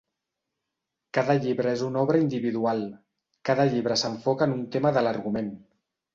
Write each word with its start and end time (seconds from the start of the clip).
Cada 1.17 1.35
llibre 1.43 1.73
és 1.77 1.83
una 1.87 2.01
obra 2.05 2.21
individual; 2.21 2.81
cada 3.51 3.67
llibre 3.75 4.01
s'enfoca 4.05 4.51
en 4.51 4.57
un 4.59 4.67
tema 4.79 4.95
de 4.99 5.07
l'argument. 5.07 5.55